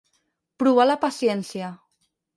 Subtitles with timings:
[0.63, 1.73] Provar la paciència.